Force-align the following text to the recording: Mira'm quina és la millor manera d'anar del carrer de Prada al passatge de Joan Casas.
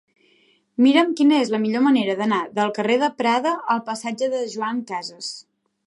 Mira'm 0.85 1.11
quina 1.19 1.37
és 1.41 1.51
la 1.55 1.59
millor 1.65 1.85
manera 1.89 2.17
d'anar 2.23 2.41
del 2.57 2.73
carrer 2.79 2.99
de 3.05 3.13
Prada 3.21 3.55
al 3.77 3.87
passatge 3.91 4.35
de 4.37 4.45
Joan 4.57 4.85
Casas. 4.95 5.35